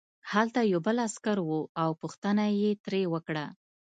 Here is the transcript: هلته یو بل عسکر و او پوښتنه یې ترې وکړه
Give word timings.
هلته 0.31 0.59
یو 0.71 0.79
بل 0.87 0.97
عسکر 1.07 1.37
و 1.43 1.51
او 1.81 1.89
پوښتنه 2.01 2.45
یې 2.59 2.71
ترې 2.83 3.01
وکړه 3.13 3.45